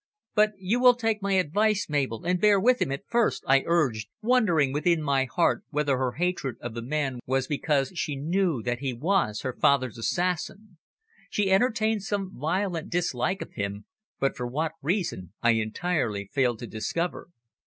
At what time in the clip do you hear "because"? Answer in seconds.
7.45-7.91